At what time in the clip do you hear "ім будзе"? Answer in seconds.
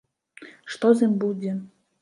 1.11-1.51